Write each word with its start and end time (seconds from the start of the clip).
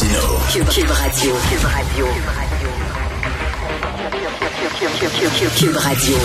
Cube, 0.00 0.68
Cube 0.68 0.90
Radio. 0.90 1.32
Cube 1.48 1.64
Radio. 1.64 2.06
Cube 5.58 5.76
Radio. 5.76 6.16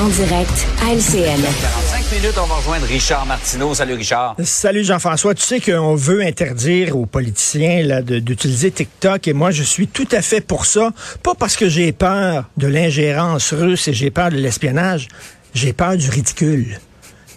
En 0.00 0.06
direct 0.06 0.66
à 0.80 0.92
LCN. 0.94 1.40
45 1.42 2.12
minutes, 2.12 2.38
on 2.40 2.46
va 2.46 2.54
rejoindre 2.54 2.86
Richard 2.86 3.26
Martineau. 3.26 3.74
Salut 3.74 3.94
Richard. 3.94 4.36
Salut 4.44 4.84
Jean-François. 4.84 5.34
Tu 5.34 5.42
sais 5.42 5.58
qu'on 5.60 5.96
veut 5.96 6.22
interdire 6.22 6.96
aux 6.96 7.06
politiciens 7.06 7.82
là, 7.82 8.00
de- 8.02 8.20
d'utiliser 8.20 8.70
TikTok 8.70 9.26
et 9.26 9.32
moi 9.32 9.50
je 9.50 9.64
suis 9.64 9.88
tout 9.88 10.08
à 10.12 10.22
fait 10.22 10.40
pour 10.40 10.64
ça. 10.64 10.90
Pas 11.24 11.34
parce 11.34 11.56
que 11.56 11.68
j'ai 11.68 11.90
peur 11.90 12.44
de 12.58 12.68
l'ingérence 12.68 13.52
russe 13.52 13.88
et 13.88 13.92
j'ai 13.92 14.12
peur 14.12 14.30
de 14.30 14.36
l'espionnage. 14.36 15.08
J'ai 15.52 15.72
peur 15.72 15.96
du 15.96 16.08
ridicule. 16.08 16.78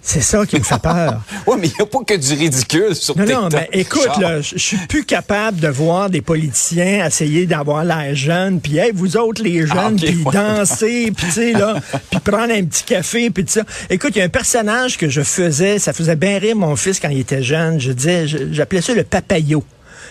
C'est 0.06 0.20
ça 0.22 0.46
qui 0.46 0.58
me 0.58 0.64
fait 0.64 0.82
peur. 0.82 1.22
Oui, 1.48 1.58
mais 1.60 1.68
il 1.68 1.74
n'y 1.78 1.82
a 1.82 1.86
pas 1.86 2.00
que 2.06 2.14
du 2.16 2.34
ridicule 2.34 2.94
sur 2.96 3.18
Non, 3.18 3.24
TikTok. 3.26 3.42
non, 3.44 3.50
mais 3.58 3.70
écoute, 3.72 4.10
je 4.42 4.58
suis 4.58 4.78
plus 4.88 5.06
capable 5.06 5.60
de 5.60 5.68
voir 5.70 6.10
des 6.10 6.22
politiciens 6.22 7.06
essayer 7.06 7.46
d'avoir 7.46 7.84
l'air 7.86 8.14
jeune, 8.14 8.60
puis 8.60 8.78
hey, 8.78 8.92
vous 8.94 9.16
autres 9.18 9.42
les 9.42 9.66
jeunes, 9.66 9.98
Ah, 9.98 10.06
puis 10.06 10.24
ouais. 10.26 10.34
danser, 10.34 11.12
puis 11.16 11.26
tu 11.28 11.32
sais 11.32 11.52
là, 11.54 11.76
puis 12.12 12.20
prendre 12.20 12.54
un 12.54 12.64
petit 12.66 12.84
café, 12.84 13.30
puis 13.30 13.46
tout 13.46 13.52
ça. 13.54 13.64
Écoute, 13.90 14.12
il 14.16 14.20
y 14.20 14.22
a 14.22 14.26
un 14.26 14.30
personnage 14.30 14.98
que 14.98 15.08
je 15.10 15.22
faisais, 15.22 15.80
ça 15.80 15.94
faisait 15.94 16.16
bien 16.18 16.38
rire 16.38 16.56
mon 16.56 16.76
fils 16.76 17.00
quand 17.00 17.10
il 17.10 17.20
était 17.20 17.44
jeune. 17.44 17.80
Je 17.80 17.92
disais, 17.94 18.26
j'appelais 18.28 18.82
ça 18.82 18.94
le 18.94 19.04
papayo. 19.04 19.64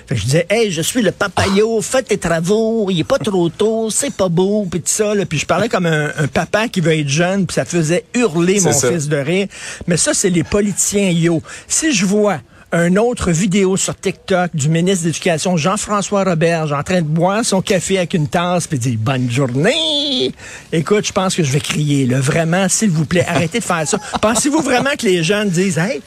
Fait 0.06 0.14
que 0.14 0.20
je 0.20 0.25
disais, 0.25 0.47
hey, 0.50 0.70
je 0.70 0.83
suis 0.83 1.03
le 1.03 1.12
papayo, 1.12 1.81
fais 1.81 2.03
tes 2.03 2.19
travaux, 2.19 2.89
il 2.91 3.00
est 3.00 3.05
pas 3.05 3.19
trop 3.19 3.48
tôt, 3.48 3.91
c'est 3.91 4.14
pas 4.14 4.28
beau, 4.28 4.67
puis 4.70 4.81
tout 4.81 4.89
ça. 4.89 5.14
Là. 5.14 5.25
Puis 5.27 5.39
je 5.39 5.47
parlais 5.47 5.69
comme 5.69 5.86
un, 5.86 6.11
un 6.17 6.27
papa 6.27 6.69
qui 6.69 6.81
veut 6.81 6.98
être 6.98 7.08
jeune, 7.08 7.47
puis 7.47 7.55
ça 7.55 7.64
faisait 7.64 8.05
hurler 8.14 8.61
mon 8.61 8.73
ça. 8.73 8.91
fils 8.91 9.08
de 9.08 9.17
rire. 9.17 9.47
Mais 9.86 9.97
ça, 9.97 10.14
c'est 10.14 10.30
les 10.30 10.45
politiciens 10.45 11.11
yo. 11.11 11.42
Si 11.69 11.92
je 11.92 12.05
vois 12.05 12.41
un 12.73 12.97
autre 12.97 13.30
vidéo 13.30 13.77
sur 13.77 13.95
TikTok 13.95 14.50
du 14.55 14.70
ministre 14.70 15.03
de 15.03 15.08
l'Éducation, 15.08 15.58
Jean-François 15.58 16.25
Roberge, 16.25 16.73
en 16.73 16.83
train 16.83 17.03
de 17.03 17.06
boire 17.06 17.45
son 17.45 17.61
café 17.61 17.98
avec 17.98 18.14
une 18.14 18.28
tasse 18.28 18.67
puis 18.67 18.78
dire 18.78 18.97
bonne 18.98 19.30
journée. 19.30 20.33
Écoute, 20.73 21.06
je 21.06 21.12
pense 21.12 21.34
que 21.34 21.42
je 21.42 21.53
vais 21.53 21.61
crier, 21.61 22.06
là. 22.06 22.19
Vraiment, 22.19 22.69
s'il 22.70 22.91
vous 22.91 23.05
plaît, 23.05 23.27
arrêtez 23.28 23.58
de 23.58 23.64
faire 23.64 23.86
ça. 23.86 23.98
Pensez-vous 24.23 24.62
vraiment 24.62 24.91
que 24.98 25.05
les 25.05 25.23
jeunes 25.23 25.50
disent, 25.50 25.77
hey, 25.77 26.00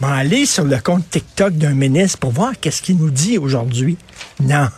ben, 0.00 0.08
allez 0.12 0.46
sur 0.46 0.64
le 0.64 0.78
compte 0.78 1.08
TikTok 1.10 1.54
d'un 1.54 1.74
ministre 1.74 2.18
pour 2.18 2.30
voir 2.30 2.52
qu'est-ce 2.60 2.82
qu'il 2.82 2.96
nous 2.98 3.10
dit 3.10 3.38
aujourd'hui? 3.38 3.96
Non. 4.40 4.68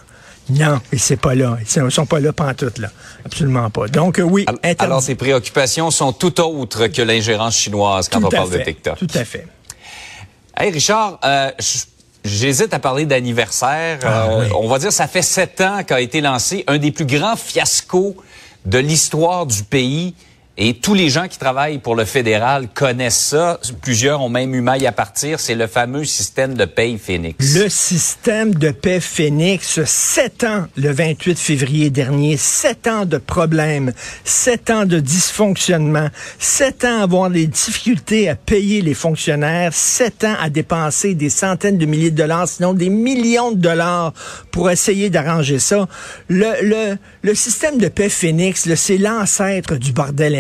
Non, 0.48 0.80
et 0.90 0.98
c'est 0.98 1.16
pas 1.18 1.34
là. 1.36 1.58
Ils 1.60 1.68
sont- 1.68 1.88
sont 1.90 2.06
pas 2.06 2.18
là 2.18 2.32
pantoute, 2.32 2.78
là. 2.78 2.88
Absolument 3.24 3.70
pas. 3.70 3.86
Donc, 3.86 4.18
euh, 4.18 4.22
oui, 4.22 4.44
interdit. 4.48 4.76
Alors, 4.80 5.04
tes 5.04 5.14
préoccupations 5.14 5.92
sont 5.92 6.12
tout 6.12 6.41
autres 6.41 6.88
que 6.88 7.02
l'ingérence 7.02 7.54
chinoise 7.56 8.08
quand 8.08 8.18
Tout 8.20 8.26
on 8.26 8.30
parle 8.30 8.50
fait. 8.50 8.58
de 8.58 8.64
TikTok. 8.64 8.98
Tout 8.98 9.06
à 9.14 9.24
fait. 9.24 9.46
Hey 10.56 10.72
Richard, 10.72 11.20
euh, 11.24 11.52
j'hésite 12.24 12.74
à 12.74 12.80
parler 12.80 13.06
d'anniversaire. 13.06 14.00
Ah, 14.02 14.26
Euh, 14.28 14.41
oui. 14.46 14.52
On 14.56 14.68
va 14.68 14.78
dire 14.80 14.92
ça 14.92 15.06
fait 15.06 15.22
sept 15.22 15.60
ans 15.60 15.84
qu'a 15.84 16.00
été 16.00 16.20
lancé 16.20 16.64
un 16.66 16.78
des 16.78 16.91
plus 16.91 17.06
grands 17.06 17.36
fiascos 17.36 18.16
de 18.64 18.78
l'histoire 18.78 19.46
du 19.46 19.62
pays. 19.62 20.14
Et 20.62 20.75
tous 20.75 20.92
les 20.92 21.08
gens 21.08 21.27
qui 21.27 21.39
travaillent 21.39 21.78
pour 21.78 21.94
le 21.94 22.05
fédéral 22.05 22.69
connaissent 22.69 23.19
ça. 23.19 23.59
Plusieurs 23.81 24.21
ont 24.21 24.28
même 24.28 24.54
eu 24.54 24.60
maille 24.60 24.87
à 24.87 24.93
partir. 24.93 25.41
C'est 25.41 25.54
le 25.54 25.66
fameux 25.66 26.04
système 26.04 26.53
de 26.53 26.66
paye 26.66 26.98
Phoenix. 26.98 27.54
Le 27.56 27.71
système 27.71 28.54
de 28.54 28.71
paix 28.71 29.00
Phoenix, 29.00 29.82
sept 29.87 30.44
ans 30.44 30.66
le 30.76 30.93
28 30.93 31.38
février 31.38 31.88
dernier, 31.88 32.37
sept 32.37 32.88
ans 32.88 33.06
de 33.06 33.16
problèmes, 33.16 33.94
sept 34.22 34.69
ans 34.69 34.84
de 34.84 35.00
dysfonctionnement, 35.00 36.09
sept 36.38 36.84
ans 36.84 37.00
à 37.00 37.04
avoir 37.04 37.31
des 37.31 37.47
difficultés 37.47 38.28
à 38.28 38.34
payer 38.34 38.82
les 38.82 38.92
fonctionnaires, 38.92 39.72
sept 39.72 40.25
ans 40.25 40.37
à 40.42 40.50
dépenser 40.50 41.15
des 41.15 41.31
centaines 41.31 41.78
de 41.78 41.87
milliers 41.87 42.10
de 42.10 42.16
dollars, 42.16 42.47
sinon 42.47 42.75
des 42.75 42.91
millions 42.91 43.50
de 43.50 43.56
dollars 43.60 44.12
pour 44.50 44.71
essayer 44.71 45.09
d'arranger 45.09 45.59
ça. 45.59 45.88
Le, 46.28 46.53
le, 46.60 46.98
le 47.22 47.34
système 47.34 47.78
de 47.78 47.88
paix 47.88 48.10
Phoenix, 48.10 48.69
c'est 48.75 48.98
l'ancêtre 48.98 49.77
du 49.77 49.92
bordel 49.92 50.34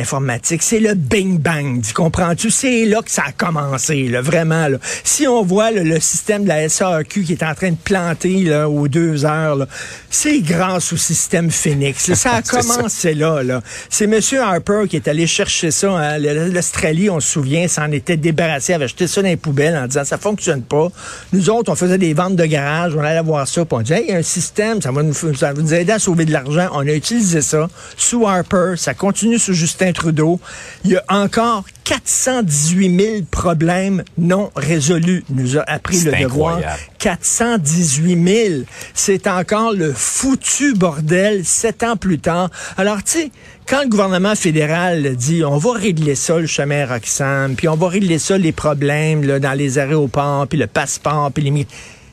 C'est 0.62 0.80
le 0.80 0.94
bing 0.94 1.38
bang, 1.38 1.82
tu 1.82 1.92
comprends-tu? 1.92 2.50
C'est 2.50 2.84
là 2.86 3.00
que 3.02 3.10
ça 3.10 3.24
a 3.28 3.32
commencé, 3.32 4.08
là, 4.08 4.20
vraiment. 4.20 4.68
Là. 4.68 4.78
Si 5.04 5.26
on 5.28 5.42
voit 5.42 5.70
là, 5.70 5.82
le 5.82 6.00
système 6.00 6.44
de 6.44 6.48
la 6.48 6.68
SAQ 6.68 7.22
qui 7.24 7.32
est 7.32 7.42
en 7.42 7.54
train 7.54 7.70
de 7.70 7.76
planter 7.76 8.40
là, 8.44 8.68
aux 8.68 8.88
deux 8.88 9.24
heures, 9.24 9.66
c'est 10.10 10.40
grâce 10.40 10.92
au 10.92 10.96
système 10.96 11.50
Phoenix. 11.50 12.12
Ça 12.14 12.34
a 12.36 12.42
ça. 12.44 12.60
commencé 12.60 13.14
là. 13.14 13.42
là. 13.42 13.60
C'est 13.88 14.04
M. 14.04 14.18
Harper 14.40 14.82
qui 14.88 14.96
est 14.96 15.08
allé 15.08 15.26
chercher 15.26 15.70
ça. 15.70 15.90
hein. 15.90 16.18
L'Australie, 16.18 17.10
on 17.10 17.20
se 17.20 17.28
souvient, 17.28 17.68
s'en 17.68 17.90
était 17.92 18.16
débarrassé, 18.16 18.74
avait 18.74 18.88
jeté 18.88 19.06
ça 19.06 19.22
dans 19.22 19.28
les 19.28 19.36
poubelles 19.36 19.76
en 19.76 19.86
disant 19.86 20.04
ça 20.04 20.18
fonctionne 20.18 20.62
pas. 20.62 20.88
Nous 21.32 21.50
autres, 21.50 21.70
on 21.70 21.76
faisait 21.76 21.98
des 21.98 22.14
ventes 22.14 22.36
de 22.36 22.44
garage, 22.46 22.94
on 22.96 23.00
allait 23.00 23.22
voir 23.22 23.46
ça, 23.46 23.64
puis 23.64 23.76
on 23.78 23.80
disait, 23.82 23.98
hey, 23.98 24.04
il 24.08 24.10
y 24.12 24.14
a 24.14 24.18
un 24.18 24.22
système, 24.22 24.82
ça 24.82 24.90
va, 24.90 25.02
nous, 25.02 25.14
ça 25.14 25.52
va 25.52 25.62
nous 25.62 25.74
aider 25.74 25.92
à 25.92 25.98
sauver 25.98 26.24
de 26.24 26.32
l'argent. 26.32 26.68
On 26.72 26.80
a 26.80 26.92
utilisé 26.92 27.40
ça 27.42 27.68
sous 27.96 28.26
Harper, 28.26 28.74
ça 28.76 28.94
continue 28.94 29.38
sous 29.38 29.52
Justin 29.54 29.92
Trudeau. 30.00 30.40
Il 30.84 30.92
y 30.92 30.96
a 30.96 31.04
encore 31.10 31.64
418 31.84 33.00
000 33.00 33.16
problèmes 33.30 34.02
non 34.16 34.50
résolus, 34.56 35.24
nous 35.28 35.58
a 35.58 35.62
appris 35.62 36.00
le 36.00 36.12
devoir. 36.12 36.56
incroyable. 36.56 36.80
418 36.98 38.48
000. 38.48 38.62
C'est 38.94 39.26
encore 39.26 39.74
le 39.74 39.92
foutu 39.92 40.72
bordel 40.72 41.44
sept 41.44 41.82
ans 41.82 41.96
plus 41.98 42.18
tard. 42.18 42.48
Alors, 42.78 43.02
tu 43.02 43.10
sais, 43.12 43.30
quand 43.68 43.82
le 43.82 43.88
gouvernement 43.88 44.34
fédéral 44.34 45.16
dit 45.16 45.44
on 45.44 45.58
va 45.58 45.72
régler 45.72 46.14
ça, 46.14 46.38
le 46.38 46.46
chemin 46.46 46.86
Roxham, 46.86 47.54
puis 47.54 47.68
on 47.68 47.76
va 47.76 47.88
régler 47.88 48.18
ça, 48.18 48.38
les 48.38 48.52
problèmes 48.52 49.22
là, 49.22 49.38
dans 49.38 49.52
les 49.52 49.78
aéroports, 49.78 50.46
puis 50.46 50.58
le 50.58 50.66
passeport, 50.66 51.30
puis 51.30 51.44
les... 51.44 51.66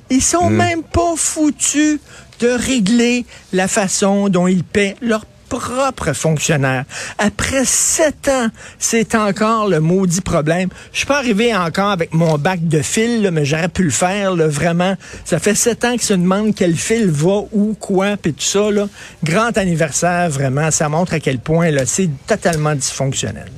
Ils 0.10 0.22
sont 0.22 0.50
même 0.50 0.84
pas 0.84 1.16
foutus 1.16 2.00
de 2.40 2.50
régler 2.50 3.26
la 3.54 3.68
façon 3.70 4.28
dont 4.28 4.48
ils 4.48 4.64
paient 4.64 4.96
leurs 5.02 5.26
propres 5.48 6.14
fonctionnaires. 6.14 6.86
Après 7.18 7.66
sept 7.66 8.28
ans, 8.28 8.48
c'est 8.80 9.16
encore 9.16 9.68
le 9.68 9.80
maudit 9.80 10.22
problème. 10.22 10.70
Je 10.92 11.00
suis 11.00 11.08
pas 11.08 11.18
arrivé 11.18 11.56
encore 11.56 11.92
avec 11.92 12.14
mon 12.14 12.38
bac 12.38 12.68
de 12.68 12.82
fil, 12.82 13.22
là, 13.24 13.32
mais 13.32 13.46
j'aurais 13.46 13.70
pu 13.70 13.84
le 13.84 13.90
faire, 13.90 14.36
là, 14.36 14.48
vraiment. 14.48 14.96
Ça 15.26 15.40
fait 15.40 15.56
sept 15.56 15.86
ans 15.86 15.94
qu'ils 15.94 16.02
se 16.02 16.14
demandent 16.14 16.54
quel 16.56 16.76
fil 16.76 17.10
va, 17.10 17.42
où, 17.52 17.76
quoi, 17.80 18.18
puis 18.18 18.34
tout 18.34 18.44
ça. 18.44 18.72
Là. 18.72 18.88
Grand 19.24 19.58
anniversaire, 19.58 20.30
vraiment. 20.30 20.72
Ça 20.72 20.90
montre 20.90 21.14
à 21.14 21.20
quel 21.20 21.40
point 21.40 21.72
c'est 21.86 22.10
totalement 22.28 22.76
dysfonctionnel. 22.76 23.52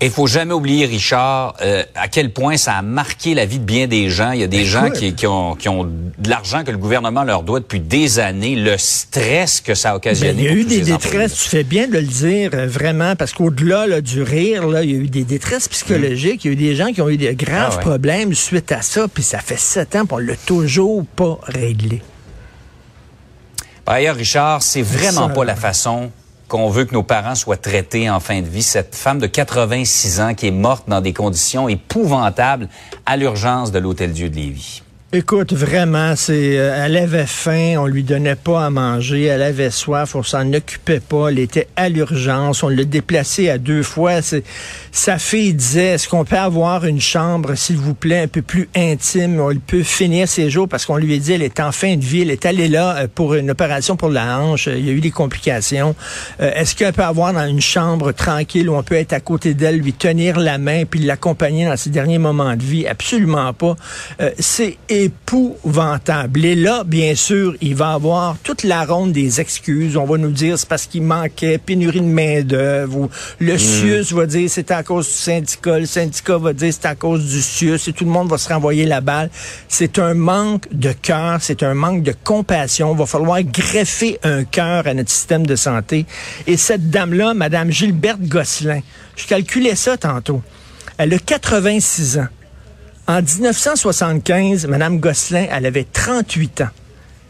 Et 0.00 0.06
il 0.06 0.12
faut 0.12 0.28
jamais 0.28 0.54
oublier, 0.54 0.86
Richard, 0.86 1.56
euh, 1.60 1.82
à 1.96 2.06
quel 2.06 2.32
point 2.32 2.56
ça 2.56 2.74
a 2.74 2.82
marqué 2.82 3.34
la 3.34 3.46
vie 3.46 3.58
de 3.58 3.64
bien 3.64 3.88
des 3.88 4.10
gens. 4.10 4.30
Il 4.30 4.38
y 4.40 4.44
a 4.44 4.46
des 4.46 4.64
gens 4.64 4.90
qui, 4.90 5.12
qui 5.14 5.26
ont, 5.26 5.56
qui 5.56 5.68
ont 5.68 5.82
de 5.84 6.30
l'argent 6.30 6.62
que 6.62 6.70
le 6.70 6.78
gouvernement 6.78 7.24
leur 7.24 7.42
doit 7.42 7.58
depuis 7.58 7.80
des 7.80 8.20
années, 8.20 8.54
le 8.54 8.78
stress 8.78 9.60
que 9.60 9.74
ça 9.74 9.88
a 9.88 9.92
Ben, 9.92 9.96
occasionné. 9.96 10.42
il 10.42 10.44
y 10.44 10.48
a 10.48 10.52
eu 10.52 10.64
des 10.64 10.82
détresses, 10.82 11.34
tu 11.34 11.48
fais 11.48 11.64
bien 11.64 11.88
de 11.88 11.94
le 11.94 12.02
dire, 12.02 12.50
euh, 12.54 12.68
vraiment, 12.68 13.16
parce 13.16 13.32
qu'au-delà 13.32 13.88
là, 13.88 14.00
du 14.00 14.22
rire, 14.22 14.68
là, 14.68 14.84
il 14.84 14.90
y 14.92 14.94
a 14.94 14.98
eu 14.98 15.08
des 15.08 15.24
détresses 15.24 15.66
psychologiques, 15.66 16.44
il 16.44 16.48
y 16.48 16.50
a 16.50 16.52
eu 16.52 16.56
des 16.56 16.76
gens 16.76 16.92
qui 16.92 17.02
ont 17.02 17.08
eu 17.08 17.16
des 17.16 17.34
graves 17.34 17.70
Ah 17.72 17.76
ouais. 17.78 17.82
problèmes 17.82 18.34
suite 18.34 18.70
à 18.70 18.82
ça, 18.82 19.08
puis 19.12 19.24
ça 19.24 19.40
fait 19.40 19.58
sept 19.58 19.96
ans, 19.96 20.06
puis 20.06 20.14
on 20.14 20.18
l'a 20.18 20.36
toujours 20.36 21.04
pas 21.16 21.40
réglé. 21.42 22.02
Par 23.84 23.96
ailleurs, 23.96 24.14
Richard, 24.16 24.62
c'est 24.62 24.82
vraiment 24.82 25.26
Ça, 25.28 25.34
pas 25.34 25.44
la 25.44 25.56
façon 25.56 26.12
qu'on 26.48 26.70
veut 26.70 26.84
que 26.84 26.94
nos 26.94 27.02
parents 27.02 27.34
soient 27.34 27.56
traités 27.56 28.10
en 28.10 28.20
fin 28.20 28.40
de 28.40 28.46
vie. 28.46 28.62
Cette 28.62 28.94
femme 28.94 29.18
de 29.18 29.26
86 29.26 30.20
ans 30.20 30.34
qui 30.34 30.48
est 30.48 30.52
morte 30.52 30.88
dans 30.88 31.00
des 31.00 31.12
conditions 31.12 31.68
épouvantables 31.68 32.68
à 33.06 33.16
l'urgence 33.16 33.70
de 33.70 33.78
l'Hôtel 33.78 34.12
Dieu 34.12 34.30
de 34.30 34.36
Lévis. 34.36 34.82
Écoute, 35.14 35.54
vraiment, 35.54 36.16
c'est, 36.16 36.58
euh, 36.58 36.84
elle 36.84 36.94
avait 36.98 37.24
faim, 37.24 37.76
on 37.78 37.86
lui 37.86 38.02
donnait 38.02 38.34
pas 38.34 38.66
à 38.66 38.68
manger, 38.68 39.24
elle 39.24 39.40
avait 39.40 39.70
soif, 39.70 40.14
on 40.14 40.22
s'en 40.22 40.52
occupait 40.52 41.00
pas, 41.00 41.30
elle 41.30 41.38
était 41.38 41.66
à 41.76 41.88
l'urgence, 41.88 42.62
on 42.62 42.68
l'a 42.68 42.84
déplacée 42.84 43.48
à 43.48 43.56
deux 43.56 43.82
fois. 43.82 44.20
C'est, 44.20 44.44
sa 44.92 45.16
fille 45.16 45.54
disait, 45.54 45.94
est-ce 45.94 46.10
qu'on 46.10 46.26
peut 46.26 46.36
avoir 46.36 46.84
une 46.84 47.00
chambre, 47.00 47.54
s'il 47.54 47.78
vous 47.78 47.94
plaît, 47.94 48.20
un 48.20 48.28
peu 48.28 48.42
plus 48.42 48.68
intime, 48.76 49.40
on 49.40 49.54
peut 49.56 49.82
finir 49.82 50.28
ses 50.28 50.50
jours 50.50 50.68
parce 50.68 50.84
qu'on 50.84 50.98
lui 50.98 51.14
a 51.14 51.16
dit, 51.16 51.32
elle 51.32 51.42
est 51.42 51.58
en 51.58 51.72
fin 51.72 51.96
de 51.96 52.04
vie, 52.04 52.20
elle 52.20 52.30
est 52.30 52.44
allée 52.44 52.68
là 52.68 52.98
euh, 52.98 53.08
pour 53.14 53.32
une 53.32 53.50
opération 53.50 53.96
pour 53.96 54.10
la 54.10 54.38
hanche, 54.38 54.66
il 54.66 54.86
y 54.86 54.90
a 54.90 54.92
eu 54.92 55.00
des 55.00 55.10
complications. 55.10 55.96
Euh, 56.42 56.52
est-ce 56.54 56.74
qu'elle 56.74 56.92
peut 56.92 57.02
avoir 57.02 57.32
dans 57.32 57.46
une 57.46 57.62
chambre 57.62 58.12
tranquille 58.12 58.68
où 58.68 58.74
on 58.74 58.82
peut 58.82 58.96
être 58.96 59.14
à 59.14 59.20
côté 59.20 59.54
d'elle, 59.54 59.78
lui 59.78 59.94
tenir 59.94 60.38
la 60.38 60.58
main 60.58 60.84
puis 60.84 61.00
l'accompagner 61.00 61.64
dans 61.64 61.78
ses 61.78 61.88
derniers 61.88 62.18
moments 62.18 62.56
de 62.56 62.62
vie? 62.62 62.86
Absolument 62.86 63.54
pas. 63.54 63.74
Euh, 64.20 64.32
c'est 64.38 64.76
épouvantable. 65.04 66.44
Et 66.44 66.54
là, 66.54 66.84
bien 66.84 67.14
sûr, 67.14 67.54
il 67.60 67.74
va 67.74 67.92
avoir 67.92 68.36
toute 68.42 68.62
la 68.62 68.84
ronde 68.84 69.12
des 69.12 69.40
excuses. 69.40 69.96
On 69.96 70.04
va 70.04 70.18
nous 70.18 70.30
dire 70.30 70.58
c'est 70.58 70.68
parce 70.68 70.86
qu'il 70.86 71.02
manquait 71.02 71.58
pénurie 71.58 72.00
de 72.00 72.06
main-d'œuvre. 72.06 73.08
Le 73.38 73.54
Hmm. 73.54 73.58
CIUS 73.58 74.12
va 74.14 74.26
dire 74.26 74.48
c'est 74.50 74.70
à 74.70 74.82
cause 74.82 75.06
du 75.06 75.12
syndicat. 75.14 75.78
Le 75.78 75.86
syndicat 75.86 76.38
va 76.38 76.52
dire 76.52 76.72
c'est 76.72 76.86
à 76.86 76.94
cause 76.94 77.24
du 77.26 77.40
CIUS. 77.40 77.88
Et 77.88 77.92
tout 77.92 78.04
le 78.04 78.10
monde 78.10 78.28
va 78.30 78.38
se 78.38 78.48
renvoyer 78.48 78.86
la 78.86 79.00
balle. 79.00 79.30
C'est 79.68 79.98
un 79.98 80.14
manque 80.14 80.66
de 80.72 80.92
cœur. 80.92 81.38
C'est 81.40 81.62
un 81.62 81.74
manque 81.74 82.02
de 82.02 82.14
compassion. 82.24 82.92
Il 82.92 82.98
va 82.98 83.06
falloir 83.06 83.42
greffer 83.42 84.18
un 84.22 84.44
cœur 84.44 84.86
à 84.86 84.94
notre 84.94 85.10
système 85.10 85.46
de 85.46 85.56
santé. 85.56 86.06
Et 86.46 86.56
cette 86.56 86.90
dame-là, 86.90 87.34
Madame 87.34 87.70
Gilberte 87.70 88.20
Gosselin, 88.22 88.80
je 89.16 89.26
calculais 89.26 89.74
ça 89.76 89.96
tantôt. 89.96 90.42
Elle 90.96 91.14
a 91.14 91.18
86 91.18 92.18
ans. 92.18 92.26
En 93.08 93.22
1975, 93.22 94.66
Mme 94.66 95.00
Gosselin, 95.00 95.46
elle 95.50 95.64
avait 95.64 95.86
38 95.90 96.60
ans. 96.60 96.68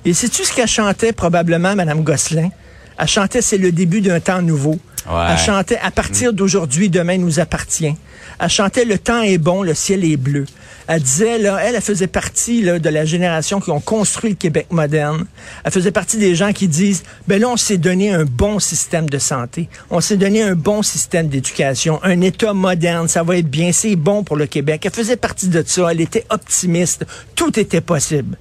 Et 0.04 0.12
sais-tu 0.12 0.44
ce 0.44 0.52
qu'elle 0.52 0.66
chantait 0.66 1.12
probablement, 1.12 1.76
Mme 1.76 2.02
Gosselin? 2.02 2.50
Elle 2.98 3.06
chantait 3.06 3.42
C'est 3.42 3.58
le 3.58 3.70
début 3.70 4.00
d'un 4.00 4.18
temps 4.18 4.42
nouveau. 4.42 4.76
Ouais. 5.08 5.26
Elle 5.30 5.38
chantait 5.38 5.78
À 5.78 5.90
partir 5.90 6.32
d'aujourd'hui, 6.32 6.90
demain 6.90 7.18
nous 7.18 7.40
appartient. 7.40 7.94
Elle 8.40 8.48
chantait 8.48 8.84
Le 8.84 8.98
temps 8.98 9.22
est 9.22 9.38
bon, 9.38 9.62
le 9.62 9.74
ciel 9.74 10.04
est 10.04 10.16
bleu. 10.16 10.44
Elle 10.86 11.02
disait, 11.02 11.38
là, 11.38 11.58
elle, 11.62 11.74
elle 11.74 11.82
faisait 11.82 12.06
partie 12.06 12.62
là, 12.62 12.78
de 12.78 12.88
la 12.88 13.04
génération 13.04 13.60
qui 13.60 13.70
ont 13.70 13.80
construit 13.80 14.30
le 14.30 14.36
Québec 14.36 14.68
moderne. 14.70 15.26
Elle 15.62 15.70
faisait 15.70 15.90
partie 15.90 16.16
des 16.16 16.34
gens 16.34 16.52
qui 16.54 16.66
disent, 16.66 17.02
ben 17.26 17.38
là, 17.38 17.48
on 17.48 17.58
s'est 17.58 17.76
donné 17.76 18.10
un 18.10 18.24
bon 18.24 18.58
système 18.58 19.08
de 19.10 19.18
santé. 19.18 19.68
On 19.90 20.00
s'est 20.00 20.16
donné 20.16 20.42
un 20.42 20.54
bon 20.54 20.82
système 20.82 21.28
d'éducation, 21.28 22.00
un 22.02 22.22
État 22.22 22.54
moderne. 22.54 23.06
Ça 23.06 23.22
va 23.22 23.36
être 23.36 23.50
bien. 23.50 23.70
C'est 23.72 23.96
bon 23.96 24.24
pour 24.24 24.36
le 24.36 24.46
Québec. 24.46 24.82
Elle 24.86 24.92
faisait 24.92 25.16
partie 25.16 25.48
de 25.48 25.62
ça. 25.66 25.90
Elle 25.90 26.00
était 26.00 26.24
optimiste. 26.30 27.04
Tout 27.34 27.60
était 27.60 27.82
possible. 27.82 28.38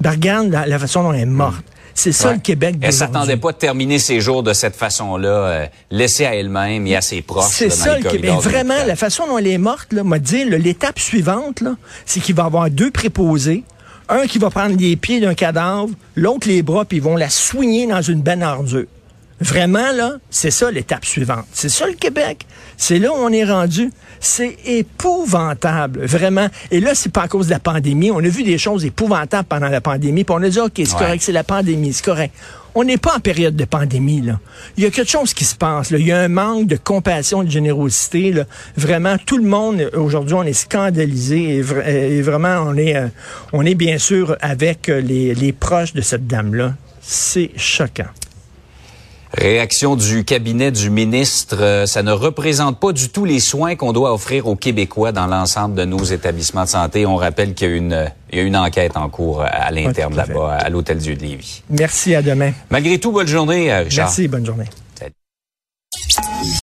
Ben, 0.00 0.10
regarde 0.10 0.50
la, 0.50 0.66
la 0.66 0.78
façon 0.80 1.04
dont 1.04 1.12
elle 1.12 1.20
est 1.20 1.26
morte. 1.26 1.64
C'est 1.98 2.12
ça 2.12 2.28
Ouais. 2.28 2.34
le 2.34 2.40
Québec 2.40 2.76
Elle 2.82 2.92
s'attendait 2.92 3.38
pas 3.38 3.52
de 3.52 3.56
terminer 3.56 3.98
ses 3.98 4.20
jours 4.20 4.42
de 4.42 4.52
cette 4.52 4.76
façon-là, 4.76 5.28
euh, 5.28 5.66
laissée 5.90 6.26
à 6.26 6.34
elle-même 6.34 6.86
et 6.86 6.94
à 6.94 7.00
ses 7.00 7.22
proches. 7.22 7.46
C'est 7.50 7.70
ça 7.70 7.96
le 7.98 8.04
Québec. 8.04 8.32
Vraiment, 8.42 8.74
la 8.86 8.96
façon 8.96 9.26
dont 9.26 9.38
elle 9.38 9.46
est 9.46 9.56
morte, 9.58 9.92
là, 9.94 10.04
m'a 10.04 10.18
dit, 10.18 10.44
l'étape 10.44 10.98
suivante, 10.98 11.62
là, 11.62 11.74
c'est 12.04 12.20
qu'il 12.20 12.34
va 12.34 12.42
y 12.44 12.46
avoir 12.46 12.70
deux 12.70 12.90
préposés. 12.90 13.64
Un 14.08 14.26
qui 14.26 14.38
va 14.38 14.50
prendre 14.50 14.76
les 14.78 14.94
pieds 14.94 15.20
d'un 15.20 15.34
cadavre, 15.34 15.88
l'autre 16.14 16.46
les 16.46 16.62
bras, 16.62 16.84
puis 16.84 16.98
ils 16.98 17.02
vont 17.02 17.16
la 17.16 17.30
soigner 17.30 17.86
dans 17.86 18.02
une 18.02 18.20
benne 18.20 18.42
à 18.42 18.52
ordures. 18.52 18.84
Vraiment, 19.40 19.92
là, 19.92 20.14
c'est 20.30 20.50
ça 20.50 20.70
l'étape 20.70 21.04
suivante. 21.04 21.44
C'est 21.52 21.68
ça 21.68 21.86
le 21.86 21.92
Québec. 21.92 22.46
C'est 22.78 22.98
là 22.98 23.10
où 23.12 23.16
on 23.16 23.30
est 23.32 23.44
rendu. 23.44 23.90
C'est 24.18 24.56
épouvantable, 24.64 26.04
vraiment. 26.06 26.48
Et 26.70 26.80
là, 26.80 26.94
c'est 26.94 27.12
pas 27.12 27.22
à 27.22 27.28
cause 27.28 27.46
de 27.46 27.52
la 27.52 27.58
pandémie. 27.58 28.10
On 28.10 28.18
a 28.18 28.28
vu 28.28 28.42
des 28.44 28.58
choses 28.58 28.84
épouvantables 28.84 29.46
pendant 29.46 29.68
la 29.68 29.80
pandémie, 29.82 30.24
puis 30.24 30.34
on 30.38 30.42
a 30.42 30.48
dit, 30.48 30.58
OK, 30.58 30.72
c'est 30.76 30.92
Ouais. 30.94 30.98
correct, 30.98 31.22
c'est 31.22 31.32
la 31.32 31.44
pandémie, 31.44 31.92
c'est 31.92 32.04
correct. 32.04 32.34
On 32.74 32.84
n'est 32.84 32.96
pas 32.98 33.16
en 33.16 33.20
période 33.20 33.56
de 33.56 33.64
pandémie, 33.64 34.20
là. 34.20 34.38
Il 34.76 34.84
y 34.84 34.86
a 34.86 34.90
quelque 34.90 35.10
chose 35.10 35.32
qui 35.32 35.44
se 35.46 35.54
passe, 35.54 35.90
là. 35.90 35.98
Il 35.98 36.06
y 36.06 36.12
a 36.12 36.18
un 36.20 36.28
manque 36.28 36.66
de 36.66 36.76
compassion 36.76 37.42
et 37.42 37.46
de 37.46 37.50
générosité, 37.50 38.32
là. 38.32 38.44
Vraiment, 38.76 39.16
tout 39.18 39.38
le 39.38 39.48
monde, 39.48 39.90
aujourd'hui, 39.94 40.34
on 40.34 40.42
est 40.42 40.52
scandalisé 40.52 41.56
et, 41.56 41.62
vra- 41.62 41.86
et 41.88 42.20
vraiment, 42.22 42.64
on 42.66 42.76
est, 42.76 42.96
euh, 42.96 43.08
on 43.52 43.64
est 43.64 43.74
bien 43.74 43.96
sûr 43.98 44.36
avec 44.40 44.88
euh, 44.88 45.00
les, 45.00 45.34
les 45.34 45.52
proches 45.52 45.92
de 45.94 46.00
cette 46.02 46.26
dame-là. 46.26 46.74
C'est 47.00 47.50
choquant. 47.56 48.08
Réaction 49.32 49.96
du 49.96 50.24
cabinet 50.24 50.70
du 50.70 50.88
ministre, 50.88 51.56
euh, 51.60 51.86
ça 51.86 52.02
ne 52.02 52.12
représente 52.12 52.78
pas 52.78 52.92
du 52.92 53.08
tout 53.08 53.24
les 53.24 53.40
soins 53.40 53.74
qu'on 53.74 53.92
doit 53.92 54.12
offrir 54.12 54.46
aux 54.46 54.56
Québécois 54.56 55.12
dans 55.12 55.26
l'ensemble 55.26 55.74
de 55.74 55.84
nos 55.84 56.02
établissements 56.04 56.64
de 56.64 56.68
santé. 56.68 57.06
On 57.06 57.16
rappelle 57.16 57.54
qu'il 57.54 57.68
y 57.68 58.38
a 58.38 58.42
une, 58.42 58.56
enquête 58.56 58.96
en 58.96 59.08
cours 59.08 59.42
euh, 59.42 59.46
à 59.50 59.70
l'interne 59.72 60.14
là-bas, 60.14 60.58
à 60.60 60.68
l'Hôtel 60.70 60.98
Dieu 60.98 61.16
de 61.16 61.22
Lévis. 61.22 61.62
Merci, 61.70 62.14
à 62.14 62.22
demain. 62.22 62.52
Malgré 62.70 62.98
tout, 62.98 63.10
bonne 63.10 63.26
journée, 63.26 63.72
euh, 63.72 63.80
Richard. 63.80 64.06
Merci, 64.06 64.28
bonne 64.28 64.46
journée. 64.46 64.66